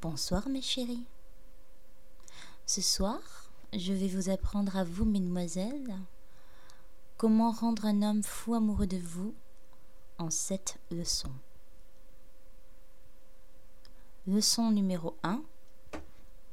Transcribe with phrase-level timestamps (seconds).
[0.00, 1.04] Bonsoir mes chéris.
[2.64, 3.20] Ce soir,
[3.74, 5.94] je vais vous apprendre à vous, mesdemoiselles,
[7.18, 9.34] comment rendre un homme fou amoureux de vous
[10.16, 11.34] en sept leçons.
[14.26, 15.42] Leçon numéro 1.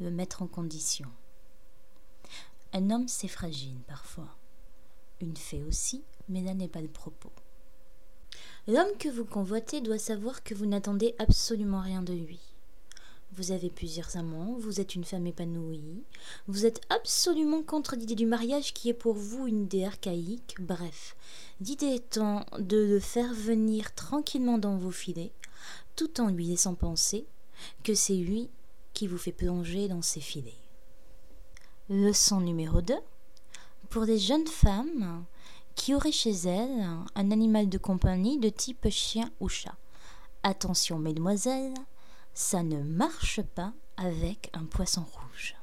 [0.00, 1.08] Le mettre en condition.
[2.72, 4.34] Un homme, c'est fragile parfois.
[5.20, 7.32] Une fée aussi, mais là n'est pas le propos.
[8.66, 12.40] L'homme que vous convoitez doit savoir que vous n'attendez absolument rien de lui.
[13.32, 16.02] Vous avez plusieurs amants, vous êtes une femme épanouie,
[16.48, 21.16] vous êtes absolument contre l'idée du mariage qui est pour vous une idée archaïque, bref,
[21.60, 25.32] l'idée étant de le faire venir tranquillement dans vos filets,
[25.94, 27.24] tout en lui laissant penser
[27.84, 28.50] que c'est lui
[28.94, 30.58] qui vous fait plonger dans ses filets.
[31.88, 32.94] Leçon numéro 2.
[33.90, 35.24] Pour les jeunes femmes
[35.80, 39.76] qui auraient chez elles un animal de compagnie de type chien ou chat.
[40.42, 41.72] Attention, mesdemoiselles,
[42.34, 45.56] ça ne marche pas avec un poisson rouge.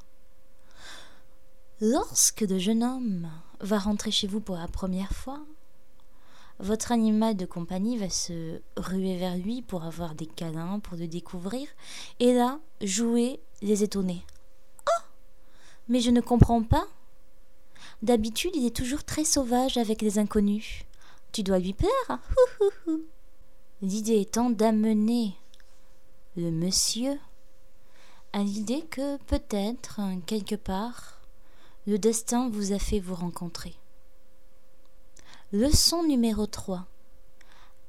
[1.82, 5.46] Lorsque le jeune homme va rentrer chez vous pour la première fois,
[6.58, 11.08] votre animal de compagnie va se ruer vers lui pour avoir des câlins, pour le
[11.08, 11.68] découvrir,
[12.20, 14.26] et là, jouer les étonnés.
[14.88, 15.04] Oh
[15.88, 16.88] Mais je ne comprends pas.
[18.02, 20.84] D'habitude, il est toujours très sauvage avec les inconnus.
[21.32, 22.20] Tu dois lui plaire.
[23.82, 25.36] L'idée étant d'amener
[26.36, 27.20] le monsieur
[28.34, 31.22] à l'idée que peut-être, quelque part,
[31.86, 33.76] le destin vous a fait vous rencontrer.
[35.54, 36.86] Leçon numéro 3.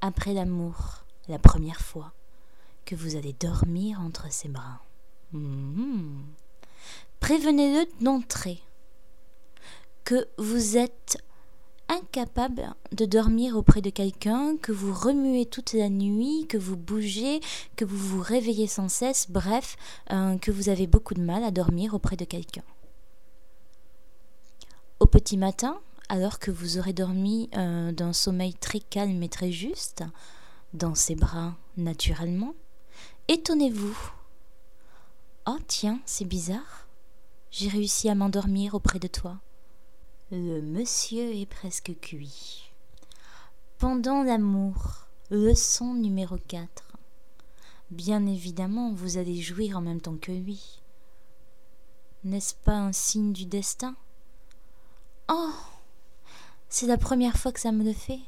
[0.01, 2.13] Après l'amour, la première fois
[2.85, 4.81] que vous allez dormir entre ses bras.
[5.33, 6.21] Mmh.
[7.19, 8.59] Prévenez-le d'entrer
[10.09, 11.19] que vous êtes
[11.87, 17.41] incapable de dormir auprès de quelqu'un, que vous remuez toute la nuit, que vous bougez,
[17.75, 19.77] que vous vous réveillez sans cesse, bref,
[20.09, 22.63] euh, que vous avez beaucoup de mal à dormir auprès de quelqu'un.
[24.99, 29.51] Au petit matin, alors que vous aurez dormi euh, d'un sommeil très calme et très
[29.51, 30.03] juste,
[30.73, 32.55] dans ses bras naturellement,
[33.27, 33.95] étonnez-vous.
[35.45, 36.87] Oh tiens, c'est bizarre.
[37.51, 39.39] J'ai réussi à m'endormir auprès de toi.
[40.31, 42.69] Le monsieur est presque cuit.
[43.79, 46.69] Pendant l'amour, leçon numéro 4.
[47.89, 50.83] Bien évidemment, vous allez jouir en même temps que lui.
[52.23, 53.95] N'est-ce pas un signe du destin?
[55.29, 55.49] Oh
[56.69, 58.19] C'est la première fois que ça me le fait.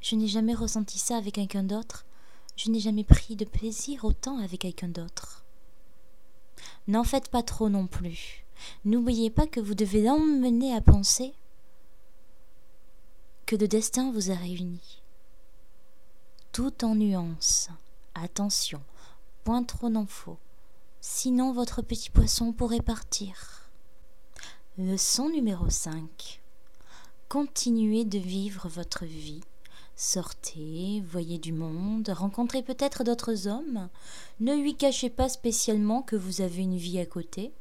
[0.00, 2.06] Je n'ai jamais ressenti ça avec quelqu'un d'autre.
[2.56, 5.44] Je n'ai jamais pris de plaisir autant avec quelqu'un d'autre.
[6.86, 8.46] N'en faites pas trop non plus.
[8.84, 11.34] N'oubliez pas que vous devez l'emmener à penser
[13.46, 15.02] que le destin vous a réunis.
[16.52, 17.70] Tout en nuances.
[18.14, 18.82] Attention,
[19.44, 20.38] point trop n'en faut.
[21.00, 23.70] Sinon votre petit poisson pourrait partir.
[24.76, 26.42] Leçon numéro 5.
[27.28, 29.40] Continuez de vivre votre vie.
[29.96, 33.88] Sortez, voyez du monde, rencontrez peut-être d'autres hommes.
[34.40, 37.52] Ne lui cachez pas spécialement que vous avez une vie à côté.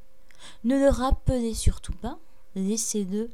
[0.64, 2.20] Ne le rappelez surtout pas,
[2.56, 3.30] laissez-le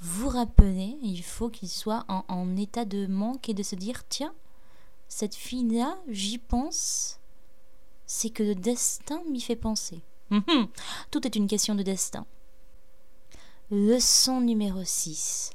[0.00, 4.34] vous rappeler, il faut qu'il soit en, état de manque et de se dire tiens,
[5.08, 7.20] cette fille-là, j'y pense,
[8.06, 10.00] c'est que le destin m'y fait penser.
[10.30, 10.68] Mhm.
[11.10, 12.26] Tout est une question de destin.
[13.70, 15.50] Leçon numéro 6.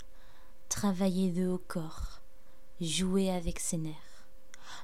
[0.70, 2.22] Travaillez le au corps.
[2.82, 4.28] Jouez avec ses nerfs.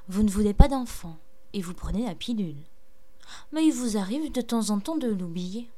[0.08, 1.18] Vous ne voulez pas d'enfant
[1.54, 2.64] et vous prenez la pilule
[3.52, 5.70] mais il vous arrive de temps en temps de l'oublier.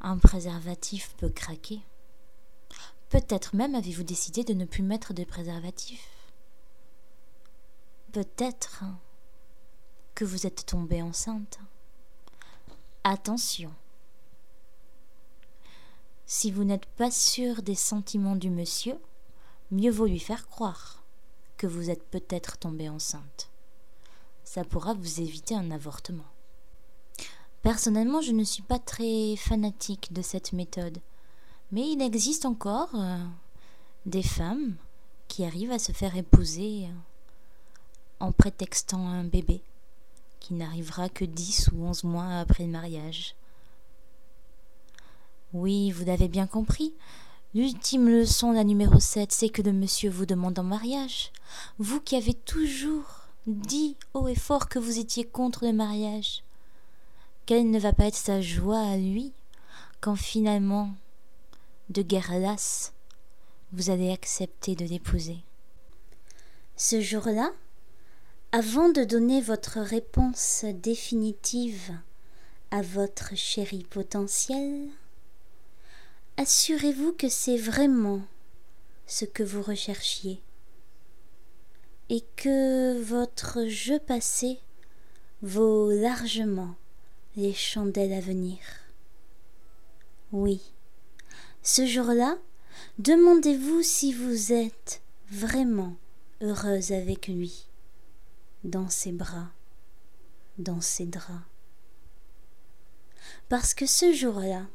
[0.00, 1.80] Un préservatif peut craquer.
[3.08, 6.08] Peut-être même avez-vous décidé de ne plus mettre de préservatif.
[8.12, 8.84] Peut-être
[10.14, 11.58] que vous êtes tombée enceinte.
[13.04, 13.72] Attention.
[16.26, 18.96] Si vous n'êtes pas sûr des sentiments du monsieur,
[19.70, 21.02] mieux vaut lui faire croire
[21.56, 23.51] que vous êtes peut-être tombée enceinte
[24.52, 26.26] ça pourra vous éviter un avortement.
[27.62, 30.98] Personnellement, je ne suis pas très fanatique de cette méthode,
[31.70, 33.16] mais il existe encore euh,
[34.04, 34.74] des femmes
[35.26, 36.92] qui arrivent à se faire épouser euh,
[38.20, 39.62] en prétextant un bébé
[40.38, 43.34] qui n'arrivera que 10 ou 11 mois après le mariage.
[45.54, 46.92] Oui, vous l'avez bien compris.
[47.54, 51.32] L'ultime leçon, la numéro 7, c'est que le monsieur vous demande en mariage.
[51.78, 56.44] Vous qui avez toujours Dis haut et fort que vous étiez contre le mariage.
[57.44, 59.32] Quelle ne va pas être sa joie à lui
[60.00, 60.90] quand finalement,
[61.88, 62.92] de guerre lasse,
[63.72, 65.38] vous allez accepter de l'épouser.
[66.76, 67.52] Ce jour-là,
[68.52, 71.96] Avant de donner votre réponse définitive
[72.70, 74.90] à votre chéri potentiel,
[76.36, 78.20] assurez-vous que c'est vraiment
[79.06, 80.42] ce que vous recherchiez
[82.12, 84.60] et que votre jeu passé
[85.40, 86.74] vaut largement
[87.36, 88.58] les chandelles à venir.
[90.30, 90.60] Oui,
[91.62, 92.36] ce jour-là,
[92.98, 95.00] demandez-vous si vous êtes
[95.30, 95.96] vraiment
[96.42, 97.64] heureuse avec lui
[98.62, 99.48] dans ses bras,
[100.58, 101.46] dans ses draps.
[103.48, 104.66] Parce que ce jour-là,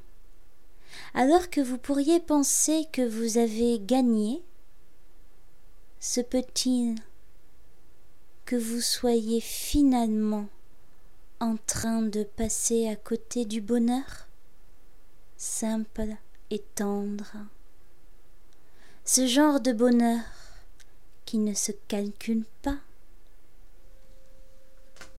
[1.14, 4.42] alors que vous pourriez penser que vous avez gagné,
[6.00, 6.96] se peut-il
[8.48, 10.48] que vous soyez finalement
[11.42, 14.30] en train de passer à côté du bonheur,
[15.36, 16.16] simple
[16.50, 17.34] et tendre,
[19.04, 20.22] ce genre de bonheur
[21.26, 22.78] qui ne se calcule pas,